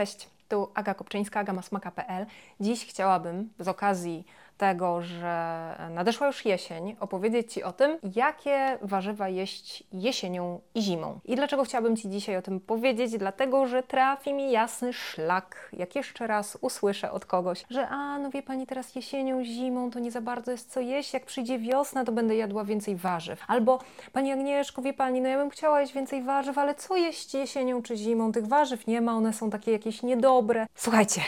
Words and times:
Cześć, 0.00 0.28
tu 0.48 0.68
Aga 0.74 0.94
Kopczyńska, 0.94 1.40
agamasmaka.pl. 1.40 2.26
Dziś 2.60 2.86
chciałabym 2.86 3.52
z 3.58 3.68
okazji 3.68 4.24
tego, 4.60 5.02
że 5.02 5.74
nadeszła 5.90 6.26
już 6.26 6.44
jesień, 6.44 6.96
opowiedzieć 7.00 7.52
Ci 7.52 7.62
o 7.62 7.72
tym, 7.72 7.98
jakie 8.14 8.78
warzywa 8.82 9.28
jeść 9.28 9.84
jesienią 9.92 10.60
i 10.74 10.82
zimą. 10.82 11.20
I 11.24 11.36
dlaczego 11.36 11.64
chciałabym 11.64 11.96
Ci 11.96 12.08
dzisiaj 12.08 12.36
o 12.36 12.42
tym 12.42 12.60
powiedzieć? 12.60 13.18
Dlatego, 13.18 13.66
że 13.66 13.82
trafi 13.82 14.34
mi 14.34 14.52
jasny 14.52 14.92
szlak, 14.92 15.70
jak 15.72 15.96
jeszcze 15.96 16.26
raz 16.26 16.58
usłyszę 16.60 17.12
od 17.12 17.24
kogoś, 17.26 17.64
że 17.70 17.88
a, 17.88 18.18
no 18.18 18.30
wie 18.30 18.42
Pani, 18.42 18.66
teraz 18.66 18.94
jesienią, 18.94 19.44
zimą 19.44 19.90
to 19.90 19.98
nie 19.98 20.10
za 20.10 20.20
bardzo 20.20 20.50
jest 20.50 20.72
co 20.72 20.80
jeść, 20.80 21.14
jak 21.14 21.26
przyjdzie 21.26 21.58
wiosna, 21.58 22.04
to 22.04 22.12
będę 22.12 22.36
jadła 22.36 22.64
więcej 22.64 22.96
warzyw. 22.96 23.44
Albo 23.48 23.78
Pani 24.12 24.32
Agnieszko, 24.32 24.82
wie 24.82 24.92
Pani, 24.92 25.20
no 25.20 25.28
ja 25.28 25.38
bym 25.38 25.50
chciała 25.50 25.80
jeść 25.80 25.92
więcej 25.94 26.22
warzyw, 26.22 26.58
ale 26.58 26.74
co 26.74 26.96
jeść 26.96 27.34
jesienią 27.34 27.82
czy 27.82 27.96
zimą? 27.96 28.32
Tych 28.32 28.46
warzyw 28.46 28.86
nie 28.86 29.00
ma, 29.00 29.12
one 29.12 29.32
są 29.32 29.50
takie 29.50 29.72
jakieś 29.72 30.02
niedobre. 30.02 30.66
Słuchajcie, 30.74 31.20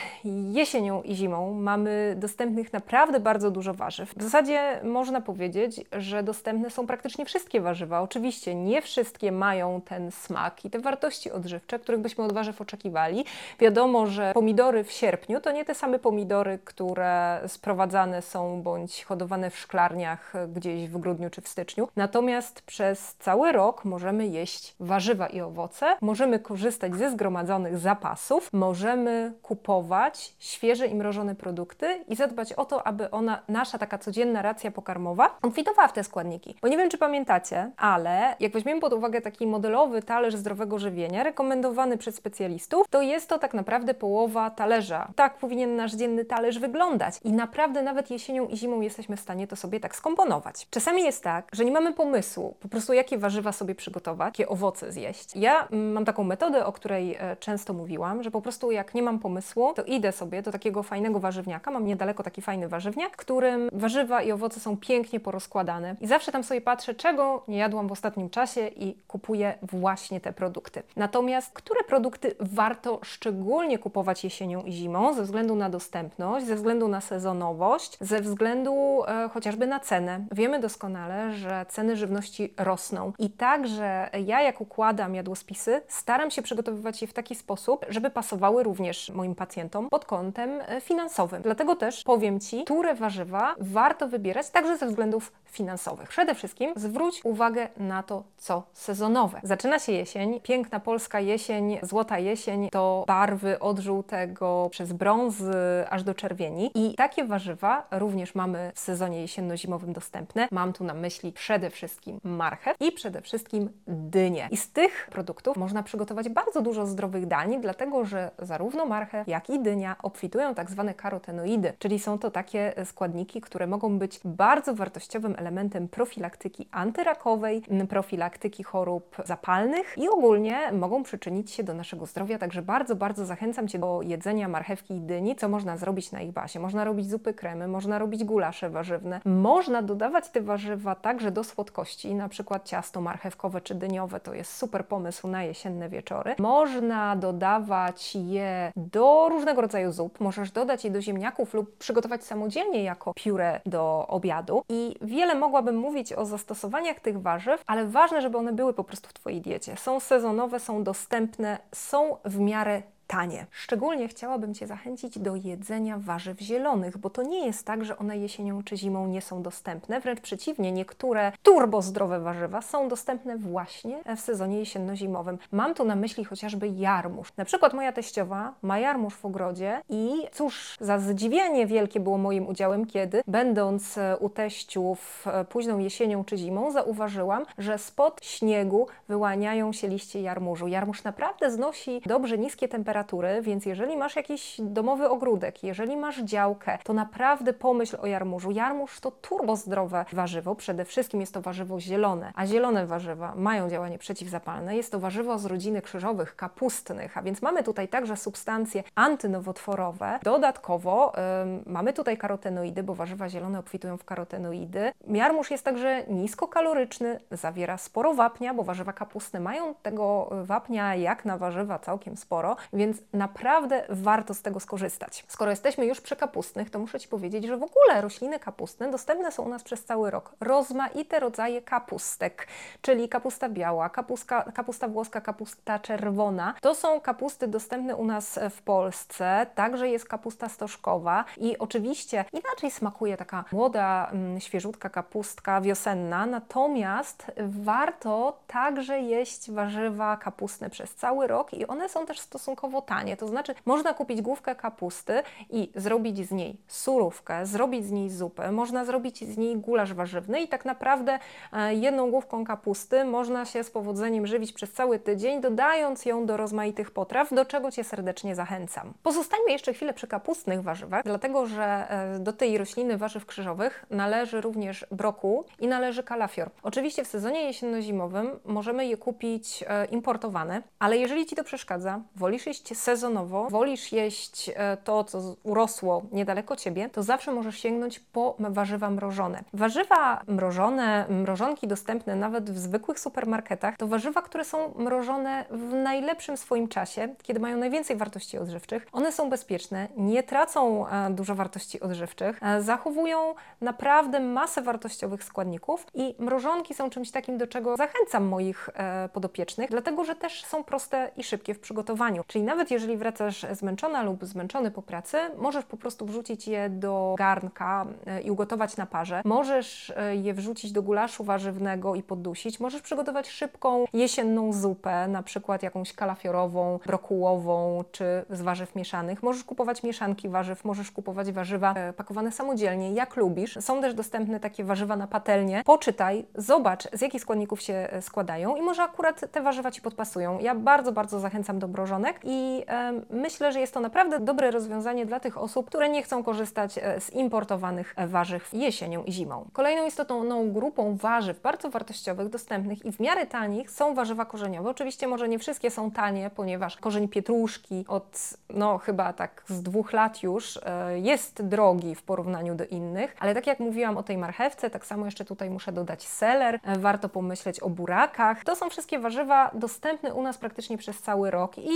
jesienią 0.53 1.03
i 1.03 1.14
zimą 1.14 1.54
mamy 1.54 2.14
dostępnych 2.18 2.72
naprawdę 2.72 3.21
bardzo 3.22 3.50
dużo 3.50 3.75
warzyw. 3.75 4.14
W 4.17 4.22
zasadzie 4.22 4.81
można 4.85 5.21
powiedzieć, 5.21 5.81
że 5.93 6.22
dostępne 6.22 6.71
są 6.71 6.86
praktycznie 6.86 7.25
wszystkie 7.25 7.61
warzywa. 7.61 8.00
Oczywiście 8.00 8.54
nie 8.54 8.82
wszystkie 8.82 9.32
mają 9.32 9.81
ten 9.81 10.11
smak 10.11 10.64
i 10.64 10.71
te 10.71 10.79
wartości 10.79 11.31
odżywcze, 11.31 11.79
których 11.79 12.00
byśmy 12.00 12.25
od 12.25 12.32
warzyw 12.32 12.61
oczekiwali. 12.61 13.25
Wiadomo, 13.58 14.07
że 14.07 14.32
pomidory 14.35 14.85
w 14.85 14.93
sierpniu 14.93 15.40
to 15.40 15.53
nie 15.53 15.64
te 15.64 15.75
same 15.75 15.98
pomidory, 15.98 16.58
które 16.64 17.40
sprowadzane 17.46 18.22
są 18.22 18.62
bądź 18.62 19.04
hodowane 19.04 19.50
w 19.50 19.59
szklarniach 19.59 20.32
gdzieś 20.54 20.89
w 20.89 20.98
grudniu 20.98 21.31
czy 21.31 21.40
w 21.40 21.48
styczniu. 21.48 21.89
Natomiast 21.96 22.62
przez 22.62 23.14
cały 23.14 23.53
rok 23.53 23.84
możemy 23.84 24.26
jeść 24.26 24.75
warzywa 24.81 25.26
i 25.26 25.40
owoce, 25.40 25.96
możemy 26.00 26.39
korzystać 26.39 26.96
ze 26.96 27.11
zgromadzonych 27.11 27.79
zapasów, 27.79 28.53
możemy 28.53 29.32
kupować 29.43 30.34
świeże 30.39 30.86
i 30.86 30.95
mrożone 30.95 31.34
produkty 31.34 32.05
i 32.09 32.17
zadbać 32.17 32.53
o 32.53 32.65
to, 32.65 32.87
aby 32.87 33.11
ona, 33.13 33.43
nasza 33.49 33.79
taka 33.79 33.99
codzienna 33.99 34.43
racja 34.43 34.71
pokarmowa 34.71 35.39
obfitowała 35.43 35.89
w 35.89 35.93
te 35.93 36.05
składniki. 36.05 36.57
Bo 36.63 36.69
nie 36.69 36.77
wiem, 36.77 36.91
czy 36.91 36.99
pamiętacie, 36.99 37.71
ale 37.77 38.37
jak 38.41 38.53
weźmiemy 38.53 38.81
pod 38.81 38.93
uwagę 38.93 39.21
taki 39.21 39.47
modelowy 39.47 40.03
talerz 40.03 40.37
zdrowego 40.37 40.79
żywienia, 40.79 41.23
rekomendowany 41.23 41.99
przez 41.99 42.15
specjalistów, 42.15 42.87
to 42.91 43.03
jest 43.03 43.29
to 43.29 43.39
tak 43.39 43.55
naprawdę 43.55 43.95
połowa 43.95 44.51
talerza. 44.51 45.09
Tak 45.17 45.39
powinien 45.39 45.77
nasz 45.77 45.95
dzienny 45.95 46.25
talerz 46.25 46.59
wyglądać. 46.59 47.15
I 47.25 47.33
naprawdę 47.33 47.83
nawet 47.83 48.11
jesienią 48.11 48.47
i 48.47 48.57
zimą 48.57 48.81
jesteśmy 48.81 49.17
w 49.17 49.21
stanie 49.21 49.47
to 49.47 49.57
sobie 49.57 49.81
tak 49.81 49.97
skomponować. 49.97 50.67
Czasami 50.71 51.03
jest 51.03 51.25
tak, 51.25 51.49
że 51.53 51.65
nie 51.65 51.73
mamy 51.73 51.93
pomysłu 51.93 52.55
po 52.61 52.69
prostu, 52.69 52.93
jakie 52.93 53.19
warzywa 53.19 53.53
sobie 53.53 53.75
przygotować, 53.75 54.39
jakie 54.39 54.49
owoce 54.49 54.93
zjeść. 54.93 55.37
Ja 55.37 55.67
mm, 55.67 55.93
mam 55.93 56.05
taką 56.05 56.25
metodę, 56.25 56.67
o 56.67 56.73
której 56.73 57.15
e, 57.15 57.37
często 57.37 57.73
mówiłam, 57.73 58.23
że 58.23 58.31
po 58.31 58.41
prostu 58.41 58.71
jak 58.71 58.95
nie 58.95 59.03
mam 59.03 59.19
pomysłu, 59.19 59.73
to 59.75 59.85
idę 59.85 60.13
sobie 60.13 60.43
do 60.43 60.53
takiego 60.53 60.83
fajnego 60.83 61.21
warzywniaka. 61.21 61.71
Mam 61.71 61.87
niedaleko 61.87 62.23
taki 62.23 62.43
fajny 62.43 62.69
warzywniak, 62.69 63.02
w 63.11 63.17
którym 63.17 63.69
warzywa 63.72 64.22
i 64.22 64.33
owoce 64.33 64.61
są 64.61 64.77
pięknie 64.77 65.20
porozkładane. 65.20 65.97
I 66.00 66.06
zawsze 66.06 66.33
tam 66.33 66.45
sobie 66.45 66.61
patrzę, 66.61 66.95
czego 66.95 67.44
nie 67.48 67.59
jadłam 67.59 67.89
w 67.89 67.92
ostatnim 67.92 68.31
czasie 68.31 68.69
i 68.69 68.94
kupuję 69.09 69.59
właśnie 69.62 70.20
te 70.20 70.33
produkty. 70.33 70.83
Natomiast 70.97 71.53
które 71.53 71.84
produkty 71.84 72.34
warto 72.41 73.00
szczególnie 73.03 73.78
kupować 73.78 74.25
jesienią 74.25 74.62
i 74.62 74.72
zimą 74.72 75.14
ze 75.14 75.22
względu 75.22 75.56
na 75.56 75.70
dostępność, 75.70 76.47
ze 76.47 76.55
względu 76.55 76.89
na 76.89 77.00
sezonowość, 77.00 77.98
ze 78.00 78.20
względu 78.20 79.03
e, 79.06 79.28
chociażby 79.28 79.66
na 79.66 79.81
cenę. 79.81 80.25
Wiemy 80.33 80.61
doskonale, 80.61 81.33
że 81.33 81.66
ceny 81.69 81.97
żywności 81.97 82.55
rosną 82.59 83.12
i 83.19 83.31
także 83.31 84.11
ja 84.27 84.42
jak 84.42 84.61
układam 84.61 85.14
jadłospisy, 85.14 85.83
staram 85.89 86.31
się 86.31 86.42
przygotowywać 86.42 87.03
je 87.03 87.09
w 87.09 87.12
taki 87.12 87.34
sposób, 87.34 87.87
żeby 87.89 88.11
pasowały 88.11 88.62
również 88.62 89.11
moim 89.11 89.34
pacjentom 89.34 89.89
pod 89.89 90.05
kątem 90.05 90.61
e, 90.66 90.81
finansowym. 90.81 91.42
Dlatego 91.42 91.77
też 91.77 92.03
powiem 92.05 92.41
Ci, 92.41 92.64
które 92.64 92.92
warzywa 92.95 93.55
warto 93.59 94.09
wybierać 94.09 94.51
także 94.51 94.79
ze 94.79 94.87
względów 94.87 95.33
finansowych. 95.53 96.08
Przede 96.08 96.34
wszystkim 96.34 96.72
zwróć 96.77 97.21
uwagę 97.25 97.69
na 97.77 98.03
to, 98.03 98.25
co 98.37 98.62
sezonowe. 98.72 99.41
Zaczyna 99.43 99.78
się 99.78 99.93
jesień, 99.93 100.41
piękna 100.41 100.81
polska 100.81 101.21
jesień, 101.21 101.78
złota 101.82 102.19
jesień 102.19 102.69
to 102.71 103.04
barwy 103.06 103.59
od 103.59 103.78
żółtego 103.78 104.69
przez 104.71 104.93
brąz 104.93 105.43
aż 105.91 106.03
do 106.03 106.15
czerwieni 106.15 106.71
i 106.75 106.94
takie 106.94 107.25
warzywa 107.25 107.87
również 107.91 108.34
mamy 108.34 108.72
w 108.75 108.78
sezonie 108.78 109.22
jesienno-zimowym 109.22 109.93
dostępne. 109.93 110.49
Mam 110.50 110.72
tu 110.72 110.84
na 110.84 110.94
myśli 110.94 111.32
przede 111.32 111.71
wszystkim 111.71 112.21
marchew 112.25 112.77
i 112.81 112.93
przede 112.93 113.21
wszystkim 113.21 113.71
dynię. 113.87 114.48
I 114.50 114.56
z 114.56 114.72
tych 114.72 115.09
produktów 115.10 115.56
można 115.56 115.82
przygotować 115.82 116.28
bardzo 116.28 116.60
dużo 116.60 116.87
zdrowych 116.87 117.27
dań, 117.27 117.60
dlatego 117.60 118.04
że 118.04 118.31
zarówno 118.38 118.87
marchew, 118.87 119.28
jak 119.28 119.50
i 119.50 119.60
dynia 119.60 119.97
obfitują 120.03 120.54
tak 120.54 120.71
zwane 120.71 120.94
karotenoidy, 120.94 121.72
czyli 121.78 121.98
są 121.98 122.19
to 122.19 122.31
takie 122.31 122.72
składniki, 122.84 123.41
które 123.41 123.66
mogą 123.66 123.98
być 123.98 124.21
bardzo 124.25 124.75
wartościowym 124.75 125.34
elementem 125.42 125.88
profilaktyki 125.88 126.69
antyrakowej, 126.70 127.62
profilaktyki 127.88 128.62
chorób 128.62 129.16
zapalnych 129.25 129.94
i 129.98 130.08
ogólnie 130.08 130.72
mogą 130.72 131.03
przyczynić 131.03 131.50
się 131.50 131.64
do 131.64 131.75
naszego 131.75 132.06
zdrowia. 132.06 132.38
Także 132.38 132.62
bardzo, 132.62 132.97
bardzo 132.97 133.26
zachęcam 133.26 133.69
Cię 133.69 133.78
do 133.78 134.00
jedzenia 134.03 134.48
marchewki 134.48 134.94
i 134.94 135.00
dyni. 135.00 135.36
Co 135.36 135.48
można 135.48 135.76
zrobić 135.76 136.12
na 136.12 136.20
ich 136.20 136.32
bazie? 136.32 136.60
Można 136.60 136.84
robić 136.84 137.10
zupy 137.10 137.34
kremy, 137.34 137.69
można 137.69 137.98
robić 137.98 138.25
gulasze 138.25 138.70
warzywne, 138.70 139.20
można 139.25 139.82
dodawać 139.82 140.28
te 140.28 140.41
warzywa 140.41 140.94
także 140.94 141.30
do 141.30 141.44
słodkości, 141.44 142.14
na 142.14 142.28
przykład 142.28 142.64
ciasto 142.69 143.00
marchewkowe 143.00 143.60
czy 143.60 143.74
dyniowe. 143.74 144.20
To 144.20 144.34
jest 144.34 144.56
super 144.56 144.86
pomysł 144.86 145.28
na 145.28 145.44
jesienne 145.44 145.88
wieczory. 145.88 146.34
Można 146.38 147.16
dodawać 147.16 148.14
je 148.14 148.72
do 148.76 149.28
różnego 149.30 149.60
rodzaju 149.60 149.92
zup. 149.92 150.20
Możesz 150.20 150.50
dodać 150.50 150.84
je 150.84 150.91
do 150.91 151.00
ziemniaków 151.00 151.54
lub 151.54 151.76
przygotować 151.76 152.24
samodzielnie 152.24 152.82
jako 152.82 153.14
pióre 153.14 153.60
do 153.66 154.06
obiadu. 154.09 154.62
I 154.69 154.97
wiele 155.03 155.31
mogłabym 155.34 155.76
mówić 155.76 156.12
o 156.12 156.26
zastosowaniach 156.26 157.00
tych 157.00 157.22
warzyw, 157.22 157.62
ale 157.66 157.87
ważne, 157.87 158.22
żeby 158.22 158.38
one 158.38 158.53
były 158.53 158.75
po 158.75 158.84
prostu 158.84 159.09
w 159.09 159.12
Twojej 159.12 159.41
diecie. 159.41 159.76
Są 159.76 160.00
sezonowe, 160.00 160.60
są 160.60 160.84
dostępne, 160.84 161.59
są 161.75 162.16
w 162.25 162.38
miarę 162.38 162.82
tanie. 163.07 163.47
Szczególnie 163.51 164.09
chciałabym 164.09 164.55
Cię 164.55 164.67
zachęcić 164.67 165.19
do 165.19 165.37
jedzenia 165.37 165.99
warzyw 165.99 166.41
zielonych, 166.41 166.99
bo 166.99 167.11
to 167.11 167.23
nie 167.23 167.47
jest 167.47 167.67
tak, 167.67 167.85
że 167.85 167.99
one 167.99 168.19
jesienią 168.19 168.63
czy 168.63 168.77
zimą 168.77 169.07
nie 169.07 169.23
są 169.23 169.43
dostępne. 169.43 170.01
Wręcz 170.01 170.21
przeciwnie, 170.21 170.73
niektóre 170.73 171.33
turbozdrowe 171.43 172.21
warzywa 172.21 172.63
są 172.63 172.89
dostępne 172.89 173.37
właśnie 173.37 174.03
w 174.17 174.21
sezonie 174.21 174.59
jesienno-zimowym. 174.59 175.39
Mam 175.53 175.75
tu 175.75 175.85
na 175.85 175.97
myśli 175.97 176.25
chociażby 176.25 176.69
jarmuż. 176.69 177.33
Na 177.37 177.45
przykład 177.45 177.75
moja 177.75 177.93
teściowa 177.93 178.55
ma 178.63 178.79
jarmuż 178.79 179.15
w 179.15 179.25
ogrodzie 179.25 179.81
i 179.89 180.13
cóż, 180.33 180.77
za 180.81 180.99
zdziwienie 180.99 181.67
wielkie 181.67 182.01
było 182.01 182.19
moim 182.19 182.47
udziałem, 182.47 182.87
kiedy 182.87 183.23
będąc 183.27 183.99
u 184.21 184.29
teściów 184.29 185.25
późną 185.49 185.79
jesienią 185.79 186.25
czy 186.25 186.37
zimą, 186.37 186.71
zauważyłam, 186.71 187.45
że 187.59 187.79
spod 187.79 188.25
śniegu 188.25 188.87
wyłaniają 189.09 189.73
się 189.73 189.89
liście 189.89 190.21
jarmużu. 190.21 190.69
Jarmuż 190.69 191.05
naprawdę 191.05 191.51
znosi 191.51 192.03
dobrze 192.07 192.39
niskie 192.39 192.69
temperatury 192.69 193.02
temperatury, 193.03 193.43
więc 193.43 193.67
jeżeli 193.67 193.97
masz 193.97 194.17
jakiś 194.17 194.61
domowy 194.61 195.09
ogródek, 195.09 195.65
jeżeli 195.65 195.97
masz 195.97 196.19
działkę, 196.19 196.79
to 196.85 196.93
naprawdę 196.93 197.53
pomyśl 197.53 197.97
o 198.01 198.07
jarmużu. 198.07 198.51
Jarmuż 198.51 199.01
to 199.01 199.11
turbozdrowe 199.11 200.05
warzywo, 200.13 200.55
przede 200.55 200.85
wszystkim 200.85 201.21
jest 201.21 201.35
to 201.35 201.41
warzywo 201.41 201.81
zielone, 201.81 202.33
a 202.35 202.47
zielone 202.47 202.87
warzywa 202.87 203.33
mają 203.37 203.71
działanie 203.71 203.99
przeciwzapalne. 203.99 204.77
Jest 204.77 204.93
to 204.93 205.01
warzywo 205.01 205.39
z 205.39 205.47
rodziny 205.47 205.83
krzyżowych, 205.83 206.37
kapustnych, 206.37 207.19
a 207.19 207.23
więc 207.23 207.43
mamy 207.43 207.63
tutaj 207.63 207.89
także 207.89 208.17
substancje 208.17 208.83
antynowotworowe. 208.95 210.19
Dodatkowo 210.23 211.13
ym, 211.43 211.63
mamy 211.67 211.93
tutaj 211.93 212.19
karotenoidy, 212.19 212.83
bo 212.83 212.95
warzywa 212.95 213.29
zielone 213.29 213.59
obfitują 213.59 213.97
w 213.97 214.05
karotenoidy. 214.05 214.93
Jarmuż 215.07 215.51
jest 215.51 215.65
także 215.65 216.05
niskokaloryczny, 216.09 217.21
zawiera 217.31 217.79
sporo 217.79 218.15
wapnia, 218.15 218.55
bo 218.55 218.63
warzywa 218.63 218.93
kapustne 218.93 219.41
mają 219.41 219.75
tego 219.75 220.31
wapnia 220.43 220.95
jak 220.95 221.25
na 221.25 221.39
warzywa 221.39 221.79
całkiem 221.79 222.17
sporo, 222.17 222.57
więc 222.73 222.81
naprawdę 223.12 223.84
warto 223.88 224.34
z 224.34 224.42
tego 224.42 224.60
skorzystać. 224.60 225.24
Skoro 225.28 225.51
jesteśmy 225.51 225.86
już 225.86 226.01
przy 226.01 226.16
kapustnych, 226.16 226.71
to 226.71 226.78
muszę 226.78 227.01
Ci 227.01 227.09
powiedzieć, 227.09 227.45
że 227.45 227.57
w 227.57 227.62
ogóle 227.62 228.01
rośliny 228.01 228.39
kapustne 228.39 228.91
dostępne 228.91 229.33
są 229.33 229.42
u 229.42 229.48
nas 229.48 229.62
przez 229.62 229.84
cały 229.84 230.10
rok. 230.10 230.34
Rozmaite 230.41 231.21
rodzaje 231.21 231.62
kapustek, 231.62 232.47
czyli 232.83 233.09
kapusta 233.09 233.48
biała, 233.48 233.89
kapuska, 233.89 234.42
kapusta 234.54 234.89
włoska, 234.89 235.21
kapusta 235.21 235.78
czerwona. 235.78 236.54
To 236.60 236.74
są 236.74 237.01
kapusty 237.01 237.48
dostępne 237.48 237.97
u 237.97 238.04
nas 238.04 238.39
w 238.51 238.62
Polsce. 238.62 239.47
Także 239.54 239.89
jest 239.89 240.09
kapusta 240.09 240.48
stożkowa 240.48 241.24
i 241.36 241.59
oczywiście 241.59 242.24
inaczej 242.33 242.71
smakuje 242.71 243.16
taka 243.16 243.45
młoda, 243.53 244.09
mm, 244.12 244.41
świeżutka 244.41 244.91
kapustka 244.91 245.60
wiosenna, 245.60 246.27
natomiast 246.27 247.27
warto 247.36 248.39
także 248.47 249.01
jeść 249.01 249.51
warzywa 249.51 250.16
kapustne 250.16 250.71
przez 250.71 250.95
cały 250.95 251.27
rok 251.27 251.54
i 251.54 251.66
one 251.66 251.89
są 251.89 252.07
też 252.07 252.21
stosunkowo 252.21 252.72
stosunkowo 252.72 252.83
tanie. 252.83 253.16
To 253.16 253.28
znaczy, 253.28 253.54
można 253.66 253.95
kupić 253.95 254.22
główkę 254.22 254.54
kapusty 254.54 255.22
i 255.51 255.71
zrobić 255.74 256.28
z 256.28 256.30
niej 256.30 256.56
surówkę, 256.66 257.46
zrobić 257.46 257.86
z 257.86 257.90
niej 257.90 258.10
zupę, 258.10 258.52
można 258.52 258.84
zrobić 258.84 259.24
z 259.24 259.36
niej 259.36 259.56
gulasz 259.56 259.94
warzywny 259.94 260.42
i 260.42 260.48
tak 260.48 260.64
naprawdę 260.64 261.19
e, 261.52 261.74
jedną 261.74 262.10
główką 262.10 262.44
kapusty 262.44 263.04
można 263.04 263.44
się 263.44 263.64
z 263.64 263.70
powodzeniem 263.70 264.26
żywić 264.26 264.52
przez 264.52 264.72
cały 264.72 264.98
tydzień, 264.98 265.40
dodając 265.40 266.06
ją 266.06 266.26
do 266.26 266.36
rozmaitych 266.36 266.90
potraw, 266.90 267.34
do 267.34 267.44
czego 267.44 267.70
Cię 267.70 267.84
serdecznie 267.84 268.34
zachęcam. 268.34 268.92
Pozostańmy 269.02 269.50
jeszcze 269.50 269.72
chwilę 269.72 269.94
przy 269.94 270.06
kapustnych 270.06 270.62
warzywach, 270.62 271.04
dlatego 271.04 271.46
że 271.46 271.64
e, 271.64 272.19
do 272.19 272.32
tej 272.32 272.58
rośliny 272.58 272.98
warzyw 272.98 273.26
krzyżowych 273.26 273.84
należy 273.90 274.40
również 274.40 274.86
brokuł 274.90 275.44
i 275.60 275.69
należy 275.69 276.02
kalafior. 276.02 276.50
Oczywiście 276.62 277.04
w 277.04 277.08
sezonie 277.08 277.44
jesienno-zimowym 277.44 278.38
możemy 278.44 278.86
je 278.86 278.96
kupić 278.96 279.64
e, 279.69 279.84
importowane, 279.84 280.62
ale 280.78 280.96
jeżeli 280.96 281.26
Ci 281.26 281.36
to 281.36 281.44
przeszkadza, 281.44 282.00
wolisz 282.16 282.46
jeść 282.46 282.61
sezonowo, 282.74 283.48
wolisz 283.50 283.92
jeść 283.92 284.50
e, 284.54 284.76
to, 284.76 285.04
co 285.04 285.36
urosło 285.42 286.02
niedaleko 286.12 286.56
Ciebie, 286.56 286.88
to 286.88 287.02
zawsze 287.02 287.32
możesz 287.32 287.58
sięgnąć 287.58 288.00
po 288.00 288.36
warzywa 288.38 288.90
mrożone. 288.90 289.44
Warzywa 289.52 290.22
mrożone, 290.26 291.06
mrożonki 291.08 291.66
dostępne 291.68 292.16
nawet 292.16 292.50
w 292.50 292.58
zwykłych 292.58 293.00
supermarketach, 293.00 293.76
to 293.76 293.86
warzywa, 293.86 294.22
które 294.22 294.44
są 294.44 294.74
mrożone 294.76 295.44
w 295.50 295.72
najlepszym 295.72 296.36
swoim 296.36 296.68
czasie, 296.68 297.14
kiedy 297.22 297.40
mają 297.40 297.56
najwięcej 297.56 297.96
wartości 297.96 298.38
odżywczych. 298.38 298.86
One 298.92 299.12
są 299.12 299.30
bezpieczne, 299.30 299.88
nie 299.96 300.22
tracą 300.22 300.88
e, 300.88 301.10
dużo 301.10 301.34
wartości 301.34 301.80
odżywczych, 301.80 302.40
zachowują 302.60 303.34
naprawdę 303.60 304.20
masę 304.20 304.62
wartościowych 304.62 305.24
składników 305.24 305.86
i 305.94 306.14
mrożonki 306.18 306.74
są 306.74 306.90
czymś 306.90 307.10
takim, 307.10 307.38
do 307.38 307.46
czego 307.46 307.76
zachęcam 307.76 308.24
moich 308.24 308.70
podopiecznych, 309.12 309.70
dlatego 309.70 310.04
że 310.04 310.14
też 310.14 310.44
są 310.44 310.64
proste 310.64 311.10
i 311.16 311.24
szybkie 311.24 311.54
w 311.54 311.60
przygotowaniu. 311.60 312.24
Czyli 312.26 312.44
nawet 312.52 312.70
jeżeli 312.70 312.96
wracasz 312.96 313.46
zmęczona 313.52 314.02
lub 314.02 314.25
zmęczony 314.25 314.70
po 314.70 314.82
pracy, 314.82 315.19
możesz 315.38 315.64
po 315.64 315.76
prostu 315.76 316.06
wrzucić 316.06 316.49
je 316.49 316.70
do 316.70 317.14
garnka 317.19 317.87
e, 318.06 318.20
i 318.20 318.31
ugotować 318.31 318.76
na 318.76 318.87
parze. 318.87 319.22
Możesz 319.25 319.93
e, 319.96 320.16
je 320.16 320.34
wrzucić 320.34 320.72
do 320.72 320.82
gulaszu 320.82 321.25
warzywnego 321.25 321.94
i 321.94 322.02
poddusić. 322.02 322.60
Możesz 322.60 322.82
przygotować 322.82 323.28
szybką 323.28 323.84
jesienną 323.93 324.52
zupę, 324.52 325.08
na 325.08 325.22
przykład 325.22 325.62
jakąś 325.62 325.93
kalafiorową, 325.93 326.78
brokułową 326.87 327.84
czy 327.93 328.25
z 328.31 328.43
warzyw 328.43 328.76
mieszanych. 328.76 329.22
Możesz 329.22 329.44
kupować 329.44 329.82
mieszanki 329.82 330.28
warzyw, 330.28 330.64
możesz 330.64 330.90
kupować 330.90 331.32
warzywa 331.32 331.75
e, 331.75 331.93
pakowane 331.93 332.32
samodzielnie, 332.32 332.93
jak 332.93 333.16
lubisz. 333.16 333.58
Są 333.60 333.81
też 333.81 333.94
dostępne 333.94 334.40
takie 334.40 334.64
warzywa 334.64 334.96
na 334.96 335.06
patelnię. 335.06 335.62
Poczytaj, 335.64 336.26
zobacz 336.34 336.88
z 336.93 337.00
jakich 337.00 337.22
składników 337.22 337.62
się 337.62 337.88
składają 338.00 338.56
i 338.56 338.62
może 338.62 338.82
akurat 338.82 339.32
te 339.32 339.43
warzywa 339.43 339.70
Ci 339.70 339.81
podpasują. 339.81 340.38
Ja 340.38 340.55
bardzo, 340.55 340.93
bardzo 340.93 341.20
zachęcam 341.20 341.58
do 341.58 341.69
mrożonek 341.69 342.20
i 342.25 342.41
e, 342.66 342.92
myślę, 343.10 343.52
że 343.52 343.60
jest 343.60 343.74
to 343.74 343.80
naprawdę 343.80 344.20
dobre 344.20 344.50
rozwiązanie 344.50 345.06
dla 345.06 345.20
tych 345.20 345.38
osób, 345.38 345.66
które 345.66 345.88
nie 345.88 346.02
chcą 346.02 346.24
korzystać 346.24 346.78
e, 346.78 347.00
z 347.00 347.10
importowanych 347.10 347.94
e, 347.96 348.06
warzyw 348.06 348.48
jesienią 348.52 349.04
i 349.04 349.12
zimą. 349.12 349.46
Kolejną 349.52 349.86
istotną 349.86 350.52
grupą 350.52 350.96
warzyw 350.96 351.40
bardzo 351.40 351.70
wartościowych, 351.70 352.28
dostępnych 352.28 352.86
i 352.86 352.92
w 352.92 353.00
miarę 353.00 353.26
tanich 353.26 353.70
są 353.70 353.94
warzywa 353.94 354.24
korzeniowe. 354.24 354.70
Oczywiście 354.70 355.06
może 355.06 355.28
nie 355.28 355.38
wszystkie 355.38 355.70
są 355.70 355.90
tanie, 355.90 356.30
ponieważ 356.36 356.76
korzeń 356.76 357.08
pietruszki 357.08 357.84
od 357.88 358.18
no 358.50 358.78
chyba 358.78 359.12
tak 359.12 359.44
z 359.48 359.62
dwóch 359.62 359.92
lat 359.92 360.22
już 360.22 360.56
e, 360.62 360.98
jest 360.98 361.42
drogi 361.42 361.94
w 361.94 362.02
porównaniu 362.02 362.54
do 362.54 362.64
innych, 362.64 363.16
ale 363.18 363.34
tak 363.34 363.46
jak 363.46 363.60
mówiłam 363.60 363.96
o 363.96 364.02
tej 364.02 364.18
marchewce, 364.18 364.70
tak 364.70 364.86
samo 364.86 365.04
jeszcze 365.04 365.24
tutaj 365.24 365.50
muszę 365.50 365.72
dodać 365.72 366.06
seler, 366.08 366.60
warto 366.78 367.08
pomyśleć 367.08 367.60
o 367.60 367.70
burakach. 367.70 368.44
To 368.44 368.56
są 368.56 368.70
wszystkie 368.70 368.98
warzywa 368.98 369.50
dostępne 369.54 370.14
u 370.14 370.22
nas 370.22 370.38
praktycznie 370.38 370.78
przez 370.78 371.02
cały 371.02 371.30
rok 371.30 371.58
i 371.58 371.70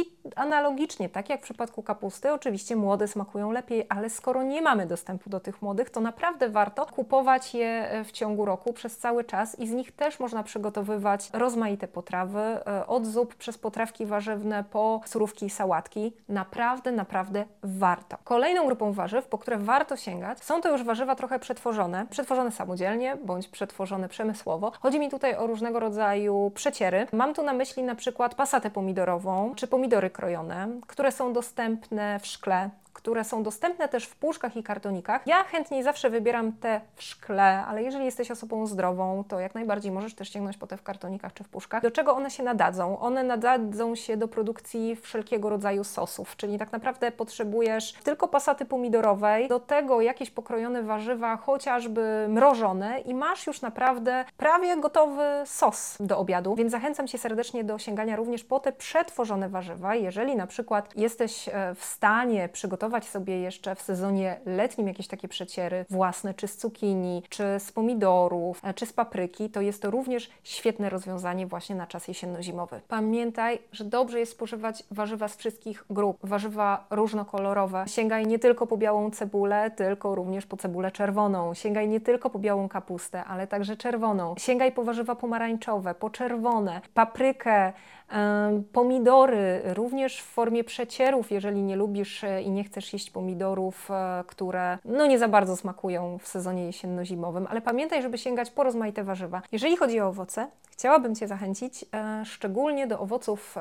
analogicznie, 0.56 1.08
tak 1.08 1.30
jak 1.30 1.40
w 1.40 1.44
przypadku 1.44 1.82
kapusty, 1.82 2.32
oczywiście 2.32 2.76
młode 2.76 3.08
smakują 3.08 3.50
lepiej, 3.50 3.86
ale 3.88 4.10
skoro 4.10 4.42
nie 4.42 4.62
mamy 4.62 4.86
dostępu 4.86 5.30
do 5.30 5.40
tych 5.40 5.62
młodych, 5.62 5.90
to 5.90 6.00
naprawdę 6.00 6.48
warto 6.48 6.86
kupować 6.86 7.54
je 7.54 7.90
e, 7.90 8.04
w 8.04 8.12
ciągu 8.12 8.44
roku 8.44 8.72
przez 8.72 8.98
cały 8.98 9.24
czas 9.24 9.58
i 9.58 9.68
z 9.68 9.70
nich 9.70 9.92
też 9.92 10.20
można 10.20 10.42
przygotowywać 10.42 11.30
rozmaite 11.32 11.88
potrawy, 11.88 12.40
e, 12.40 12.86
od 12.86 13.06
zup 13.06 13.34
przez 13.34 13.58
potrawki 13.58 14.06
warzywne 14.06 14.64
po 14.64 15.00
surówki 15.04 15.46
i 15.46 15.50
sałatki. 15.50 16.12
Naprawdę, 16.28 16.92
naprawdę 16.92 17.44
warto. 17.62 18.16
Kolejną 18.24 18.66
grupą 18.66 18.92
warzyw, 18.92 19.26
po 19.26 19.38
które 19.38 19.58
warto 19.58 19.96
sięgać, 19.96 20.44
są 20.44 20.60
to 20.60 20.72
już 20.72 20.84
warzywa 20.84 21.14
trochę 21.14 21.38
przetworzone, 21.38 22.06
przetworzone 22.10 22.52
samodzielnie 22.52 23.16
bądź 23.16 23.48
przetworzone 23.48 24.08
przemysłowo. 24.08 24.72
Chodzi 24.80 24.98
mi 24.98 25.10
tutaj 25.10 25.34
o 25.34 25.46
różnego 25.46 25.80
rodzaju 25.80 26.52
przeciery. 26.54 27.06
Mam 27.12 27.34
tu 27.34 27.42
na 27.42 27.52
myśli 27.52 27.82
na 27.82 27.94
przykład 27.94 28.34
pasatę 28.34 28.70
pomidorową 28.70 29.54
czy 29.54 29.66
pomidory 29.66 30.10
krojone, 30.10 30.45
które 30.86 31.12
są 31.12 31.32
dostępne 31.32 32.20
w 32.20 32.26
szkle 32.26 32.70
które 32.96 33.24
są 33.24 33.42
dostępne 33.42 33.88
też 33.88 34.06
w 34.06 34.16
puszkach 34.16 34.56
i 34.56 34.62
kartonikach. 34.62 35.22
Ja 35.26 35.44
chętniej 35.44 35.82
zawsze 35.82 36.10
wybieram 36.10 36.52
te 36.52 36.80
w 36.94 37.02
szkle, 37.02 37.64
ale 37.66 37.82
jeżeli 37.82 38.04
jesteś 38.04 38.30
osobą 38.30 38.66
zdrową, 38.66 39.24
to 39.28 39.40
jak 39.40 39.54
najbardziej 39.54 39.92
możesz 39.92 40.14
też 40.14 40.32
sięgnąć 40.32 40.56
po 40.56 40.66
te 40.66 40.76
w 40.76 40.82
kartonikach 40.82 41.34
czy 41.34 41.44
w 41.44 41.48
puszkach. 41.48 41.82
Do 41.82 41.90
czego 41.90 42.14
one 42.14 42.30
się 42.30 42.42
nadadzą? 42.42 42.98
One 42.98 43.22
nadadzą 43.22 43.94
się 43.94 44.16
do 44.16 44.28
produkcji 44.28 44.96
wszelkiego 44.96 45.50
rodzaju 45.50 45.84
sosów, 45.84 46.36
czyli 46.36 46.58
tak 46.58 46.72
naprawdę 46.72 47.12
potrzebujesz 47.12 47.92
tylko 47.92 48.28
pasaty 48.28 48.64
pomidorowej, 48.64 49.48
do 49.48 49.60
tego 49.60 50.00
jakieś 50.00 50.30
pokrojone 50.30 50.82
warzywa, 50.82 51.36
chociażby 51.36 52.26
mrożone 52.28 53.00
i 53.00 53.14
masz 53.14 53.46
już 53.46 53.60
naprawdę 53.60 54.24
prawie 54.36 54.76
gotowy 54.76 55.24
sos 55.44 55.96
do 56.00 56.18
obiadu, 56.18 56.54
więc 56.54 56.72
zachęcam 56.72 57.06
Cię 57.06 57.18
serdecznie 57.18 57.64
do 57.64 57.78
sięgania 57.78 58.16
również 58.16 58.44
po 58.44 58.60
te 58.60 58.72
przetworzone 58.72 59.48
warzywa. 59.48 59.94
Jeżeli 59.94 60.36
na 60.36 60.46
przykład 60.46 60.96
jesteś 60.96 61.48
e, 61.48 61.74
w 61.74 61.84
stanie 61.84 62.48
przygotować 62.48 62.85
sobie 63.04 63.40
jeszcze 63.40 63.74
w 63.74 63.82
sezonie 63.82 64.40
letnim 64.46 64.88
jakieś 64.88 65.08
takie 65.08 65.28
przeciery 65.28 65.84
własne, 65.90 66.34
czy 66.34 66.48
z 66.48 66.56
cukinii, 66.56 67.22
czy 67.28 67.44
z 67.58 67.72
pomidorów, 67.72 68.60
e, 68.64 68.74
czy 68.74 68.86
z 68.86 68.92
papryki, 68.92 69.50
to 69.50 69.60
jest 69.60 69.82
to 69.82 69.90
również 69.90 70.30
świetne 70.42 70.90
rozwiązanie 70.90 71.46
właśnie 71.46 71.76
na 71.76 71.86
czas 71.86 72.08
jesienno-zimowy. 72.08 72.80
Pamiętaj, 72.88 73.58
że 73.72 73.84
dobrze 73.84 74.20
jest 74.20 74.32
spożywać 74.32 74.84
warzywa 74.90 75.28
z 75.28 75.36
wszystkich 75.36 75.84
grup, 75.90 76.18
warzywa 76.22 76.86
różnokolorowe. 76.90 77.84
Sięgaj 77.86 78.26
nie 78.26 78.38
tylko 78.38 78.66
po 78.66 78.76
białą 78.76 79.10
cebulę, 79.10 79.70
tylko 79.70 80.14
również 80.14 80.46
po 80.46 80.56
cebulę 80.56 80.90
czerwoną. 80.90 81.54
Sięgaj 81.54 81.88
nie 81.88 82.00
tylko 82.00 82.30
po 82.30 82.38
białą 82.38 82.68
kapustę, 82.68 83.24
ale 83.24 83.46
także 83.46 83.76
czerwoną. 83.76 84.34
Sięgaj 84.38 84.72
po 84.72 84.84
warzywa 84.84 85.14
pomarańczowe, 85.14 85.94
po 85.94 86.10
czerwone, 86.10 86.80
paprykę, 86.94 87.72
Pomidory 88.72 89.60
również 89.64 90.20
w 90.20 90.24
formie 90.24 90.64
przecierów, 90.64 91.30
jeżeli 91.30 91.62
nie 91.62 91.76
lubisz 91.76 92.24
e, 92.24 92.42
i 92.42 92.50
nie 92.50 92.64
chcesz 92.64 92.92
jeść 92.92 93.10
pomidorów, 93.10 93.90
e, 93.90 94.24
które 94.26 94.78
no 94.84 95.06
nie 95.06 95.18
za 95.18 95.28
bardzo 95.28 95.56
smakują 95.56 96.18
w 96.18 96.28
sezonie 96.28 96.66
jesienno-zimowym, 96.66 97.46
ale 97.50 97.60
pamiętaj, 97.60 98.02
żeby 98.02 98.18
sięgać 98.18 98.50
po 98.50 98.62
rozmaite 98.62 99.04
warzywa. 99.04 99.42
Jeżeli 99.52 99.76
chodzi 99.76 100.00
o 100.00 100.08
owoce, 100.08 100.48
chciałabym 100.76 101.14
Cię 101.14 101.28
zachęcić 101.28 101.84
e, 101.94 102.24
szczególnie 102.24 102.86
do 102.86 103.00
owoców 103.00 103.56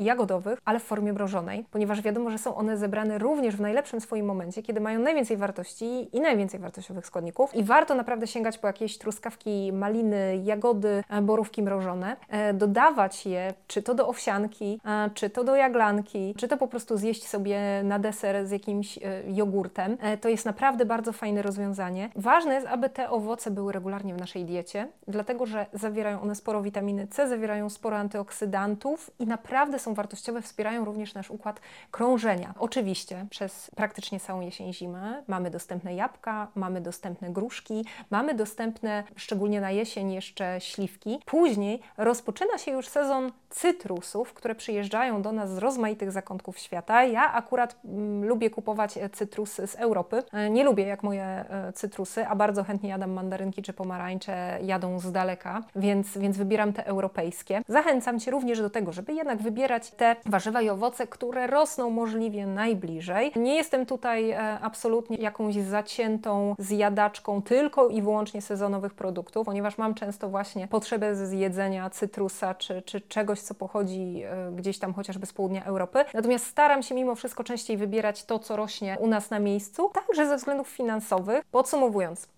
jagodowych, 0.00 0.58
ale 0.64 0.80
w 0.80 0.82
formie 0.82 1.12
mrożonej, 1.12 1.64
ponieważ 1.70 2.02
wiadomo, 2.02 2.30
że 2.30 2.38
są 2.38 2.54
one 2.54 2.76
zebrane 2.76 3.18
również 3.18 3.56
w 3.56 3.60
najlepszym 3.60 4.00
swoim 4.00 4.26
momencie, 4.26 4.62
kiedy 4.62 4.80
mają 4.80 5.00
najwięcej 5.00 5.36
wartości 5.36 6.16
i 6.16 6.20
najwięcej 6.20 6.60
wartościowych 6.60 7.06
składników 7.06 7.54
i 7.54 7.64
warto 7.64 7.94
naprawdę 7.94 8.26
sięgać 8.26 8.58
po 8.58 8.66
jakieś 8.66 8.98
truskawki, 8.98 9.72
maliny, 9.72 10.40
jagody, 10.44 11.04
borówki 11.22 11.62
mrożone, 11.62 12.16
dodawać 12.54 13.26
je 13.26 13.54
czy 13.66 13.82
to 13.82 13.94
do 13.94 14.08
owsianki, 14.08 14.80
czy 15.14 15.30
to 15.30 15.44
do 15.44 15.56
jaglanki, 15.56 16.34
czy 16.36 16.48
to 16.48 16.56
po 16.56 16.68
prostu 16.68 16.96
zjeść 16.96 17.28
sobie 17.28 17.82
na 17.84 17.98
deser 17.98 18.46
z 18.46 18.50
jakimś 18.50 18.98
e, 18.98 19.02
jogurtem. 19.26 19.96
E, 20.00 20.16
to 20.16 20.28
jest 20.28 20.44
naprawdę 20.44 20.86
bardzo 20.86 21.12
fajne 21.12 21.42
rozwiązanie. 21.42 22.10
Ważne 22.16 22.54
jest, 22.54 22.66
aby 22.66 22.90
te 22.90 23.10
owoce 23.10 23.50
były 23.50 23.72
regularnie 23.72 24.14
w 24.14 24.18
naszej 24.18 24.44
diecie, 24.44 24.88
dlatego 25.08 25.46
że 25.46 25.66
zawierają 25.72 26.20
one 26.20 26.34
sporo 26.34 26.51
witaminy 26.60 27.06
C, 27.06 27.28
zawierają 27.28 27.70
sporo 27.70 27.96
antyoksydantów 27.96 29.10
i 29.18 29.26
naprawdę 29.26 29.78
są 29.78 29.94
wartościowe, 29.94 30.42
wspierają 30.42 30.84
również 30.84 31.14
nasz 31.14 31.30
układ 31.30 31.60
krążenia. 31.90 32.54
Oczywiście 32.58 33.26
przez 33.30 33.70
praktycznie 33.76 34.20
całą 34.20 34.40
jesień, 34.40 34.72
zimę 34.72 35.22
mamy 35.28 35.50
dostępne 35.50 35.94
jabłka, 35.94 36.48
mamy 36.54 36.80
dostępne 36.80 37.30
gruszki, 37.30 37.84
mamy 38.10 38.34
dostępne 38.34 39.04
szczególnie 39.16 39.60
na 39.60 39.70
jesień 39.70 40.12
jeszcze 40.12 40.60
śliwki. 40.60 41.20
Później 41.26 41.80
rozpoczyna 41.96 42.58
się 42.58 42.70
już 42.70 42.88
sezon 42.88 43.32
cytrusów, 43.50 44.34
które 44.34 44.54
przyjeżdżają 44.54 45.22
do 45.22 45.32
nas 45.32 45.50
z 45.50 45.58
rozmaitych 45.58 46.12
zakątków 46.12 46.58
świata. 46.58 47.04
Ja 47.04 47.32
akurat 47.32 47.76
mm, 47.84 48.24
lubię 48.24 48.50
kupować 48.50 48.98
e, 48.98 49.08
cytrusy 49.08 49.66
z 49.66 49.74
Europy. 49.74 50.22
E, 50.32 50.50
nie 50.50 50.64
lubię 50.64 50.86
jak 50.86 51.02
moje 51.02 51.24
e, 51.24 51.72
cytrusy, 51.72 52.26
a 52.26 52.36
bardzo 52.36 52.64
chętnie 52.64 52.88
jadam 52.88 53.10
mandarynki 53.10 53.62
czy 53.62 53.72
pomarańcze, 53.72 54.58
jadą 54.62 54.98
z 54.98 55.12
daleka, 55.12 55.62
więc, 55.76 56.18
więc 56.18 56.36
wybieram 56.42 56.72
te 56.72 56.86
europejskie. 56.86 57.62
Zachęcam 57.68 58.20
Cię 58.20 58.30
również 58.30 58.60
do 58.60 58.70
tego, 58.70 58.92
żeby 58.92 59.12
jednak 59.12 59.42
wybierać 59.42 59.90
te 59.90 60.16
warzywa 60.26 60.62
i 60.62 60.68
owoce, 60.68 61.06
które 61.06 61.46
rosną 61.46 61.90
możliwie 61.90 62.46
najbliżej. 62.46 63.32
Nie 63.36 63.54
jestem 63.54 63.86
tutaj 63.86 64.30
e, 64.30 64.58
absolutnie 64.60 65.16
jakąś 65.16 65.54
zaciętą 65.54 66.54
zjadaczką 66.58 67.42
tylko 67.42 67.88
i 67.88 68.02
wyłącznie 68.02 68.42
sezonowych 68.42 68.94
produktów, 68.94 69.46
ponieważ 69.46 69.78
mam 69.78 69.94
często 69.94 70.28
właśnie 70.28 70.68
potrzebę 70.68 71.26
zjedzenia 71.26 71.90
cytrusa 71.90 72.54
czy, 72.54 72.82
czy 72.82 73.00
czegoś, 73.00 73.40
co 73.40 73.54
pochodzi 73.54 74.22
e, 74.24 74.52
gdzieś 74.52 74.78
tam 74.78 74.94
chociażby 74.94 75.26
z 75.26 75.32
południa 75.32 75.64
Europy. 75.64 76.04
Natomiast 76.14 76.46
staram 76.46 76.82
się 76.82 76.94
mimo 76.94 77.14
wszystko 77.14 77.44
częściej 77.44 77.76
wybierać 77.76 78.24
to, 78.24 78.38
co 78.38 78.56
rośnie 78.56 78.96
u 79.00 79.06
nas 79.06 79.30
na 79.30 79.38
miejscu, 79.38 79.90
także 79.94 80.28
ze 80.28 80.36
względów 80.36 80.68
finansowych. 80.68 81.44
Podsumowując, 81.50 82.28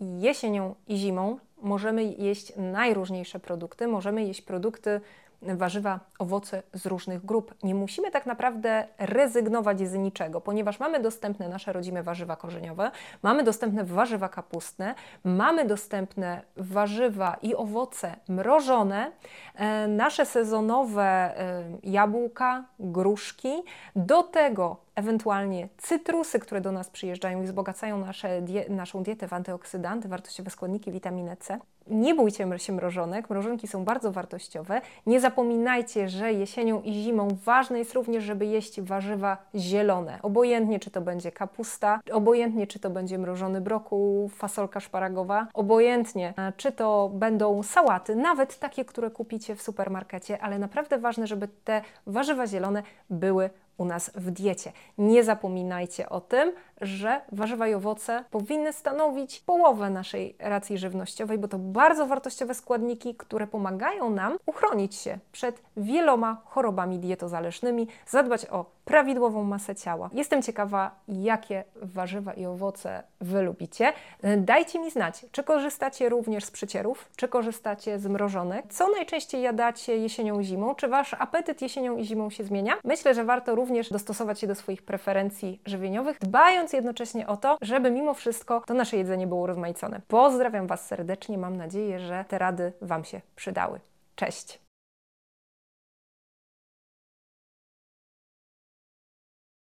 jesienią 0.00 0.74
i 0.88 0.96
zimą 0.96 1.38
możemy 1.64 2.04
jeść 2.04 2.52
najróżniejsze 2.56 3.40
produkty, 3.40 3.88
możemy 3.88 4.24
jeść 4.24 4.42
produkty 4.42 5.00
warzywa, 5.42 6.00
owoce 6.18 6.62
z 6.72 6.86
różnych 6.86 7.24
grup. 7.24 7.54
Nie 7.62 7.74
musimy 7.74 8.10
tak 8.10 8.26
naprawdę 8.26 8.86
rezygnować 8.98 9.88
z 9.88 9.94
niczego, 9.94 10.40
ponieważ 10.40 10.80
mamy 10.80 11.00
dostępne 11.00 11.48
nasze 11.48 11.72
rodzime 11.72 12.02
warzywa 12.02 12.36
korzeniowe, 12.36 12.90
mamy 13.22 13.42
dostępne 13.42 13.84
warzywa 13.84 14.28
kapustne, 14.28 14.94
mamy 15.24 15.64
dostępne 15.64 16.42
warzywa 16.56 17.36
i 17.42 17.54
owoce 17.54 18.16
mrożone, 18.28 19.12
e, 19.54 19.88
nasze 19.88 20.26
sezonowe 20.26 21.02
e, 21.02 21.64
jabłka, 21.82 22.64
gruszki, 22.78 23.62
do 23.96 24.22
tego 24.22 24.76
ewentualnie 24.94 25.68
cytrusy, 25.78 26.38
które 26.38 26.60
do 26.60 26.72
nas 26.72 26.90
przyjeżdżają 26.90 27.42
i 27.42 27.44
wzbogacają 27.44 27.98
nasze 27.98 28.42
die 28.42 28.64
naszą 28.68 29.02
dietę 29.02 29.28
w 29.28 29.32
antyoksydanty, 29.32 30.08
wartościowe 30.08 30.50
składniki, 30.50 30.92
witaminę 30.92 31.36
C. 31.36 31.58
Nie 31.86 32.14
bójcie 32.14 32.58
się 32.58 32.72
mrożonek, 32.72 33.30
mrożonki 33.30 33.68
są 33.68 33.84
bardzo 33.84 34.12
wartościowe. 34.12 34.80
Nie 35.06 35.20
zapominajcie, 35.20 36.08
że 36.08 36.32
jesienią 36.32 36.82
i 36.82 36.92
zimą 36.92 37.28
ważne 37.44 37.78
jest 37.78 37.94
również, 37.94 38.24
żeby 38.24 38.46
jeść 38.46 38.80
warzywa 38.80 39.36
zielone. 39.54 40.18
Obojętnie, 40.22 40.80
czy 40.80 40.90
to 40.90 41.00
będzie 41.00 41.32
kapusta, 41.32 42.00
obojętnie, 42.12 42.66
czy 42.66 42.78
to 42.78 42.90
będzie 42.90 43.18
mrożony 43.18 43.60
brokuł, 43.60 44.28
fasolka 44.28 44.80
szparagowa, 44.80 45.46
obojętnie, 45.54 46.34
czy 46.56 46.72
to 46.72 47.10
będą 47.14 47.62
sałaty, 47.62 48.16
nawet 48.16 48.58
takie, 48.58 48.84
które 48.84 49.10
kupicie 49.10 49.56
w 49.56 49.62
supermarkecie, 49.62 50.42
ale 50.42 50.58
naprawdę 50.58 50.98
ważne, 50.98 51.26
żeby 51.26 51.48
te 51.64 51.82
warzywa 52.06 52.46
zielone 52.46 52.82
były 53.10 53.50
u 53.76 53.84
nas 53.84 54.10
w 54.14 54.30
diecie. 54.30 54.72
Nie 54.98 55.24
zapominajcie 55.24 56.08
o 56.08 56.20
tym, 56.20 56.52
że 56.80 57.20
warzywa 57.32 57.68
i 57.68 57.74
owoce 57.74 58.24
powinny 58.30 58.72
stanowić 58.72 59.40
połowę 59.40 59.90
naszej 59.90 60.36
racji 60.38 60.78
żywnościowej, 60.78 61.38
bo 61.38 61.48
to 61.48 61.58
bardzo 61.58 62.06
wartościowe 62.06 62.54
składniki, 62.54 63.14
które 63.14 63.46
pomagają 63.46 64.10
nam 64.10 64.38
uchronić 64.46 64.94
się 64.94 65.18
przed 65.32 65.62
wieloma 65.76 66.42
chorobami 66.44 66.98
dietozależnymi, 66.98 67.88
zadbać 68.06 68.46
o 68.46 68.64
prawidłową 68.84 69.44
masę 69.44 69.74
ciała. 69.74 70.10
Jestem 70.12 70.42
ciekawa, 70.42 70.90
jakie 71.08 71.64
warzywa 71.82 72.32
i 72.32 72.46
owoce 72.46 73.02
Wy 73.20 73.42
lubicie. 73.42 73.92
Dajcie 74.36 74.78
mi 74.78 74.90
znać, 74.90 75.26
czy 75.32 75.44
korzystacie 75.44 76.08
również 76.08 76.44
z 76.44 76.50
przycierów, 76.50 77.08
czy 77.16 77.28
korzystacie 77.28 77.98
z 77.98 78.06
mrożonek, 78.06 78.64
co 78.68 78.90
najczęściej 78.90 79.42
jadacie 79.42 79.96
jesienią 79.96 80.40
i 80.40 80.44
zimą, 80.44 80.74
czy 80.74 80.88
Wasz 80.88 81.14
apetyt 81.14 81.62
jesienią 81.62 81.96
i 81.96 82.04
zimą 82.04 82.30
się 82.30 82.44
zmienia. 82.44 82.74
Myślę, 82.84 83.14
że 83.14 83.24
warto 83.24 83.54
również 83.54 83.90
dostosować 83.90 84.40
się 84.40 84.46
do 84.46 84.54
swoich 84.54 84.82
preferencji 84.82 85.60
żywieniowych, 85.66 86.18
dbając 86.20 86.72
jednocześnie 86.72 87.26
o 87.26 87.36
to, 87.36 87.58
żeby 87.60 87.90
mimo 87.90 88.14
wszystko 88.14 88.62
to 88.66 88.74
nasze 88.74 88.96
jedzenie 88.96 89.26
było 89.26 89.46
rozmaicone. 89.46 90.00
Pozdrawiam 90.08 90.66
Was 90.66 90.86
serdecznie, 90.86 91.38
mam 91.38 91.56
nadzieję, 91.56 92.00
że 92.00 92.24
te 92.28 92.38
rady 92.38 92.72
Wam 92.80 93.04
się 93.04 93.20
przydały. 93.36 93.80
Cześć! 94.16 94.63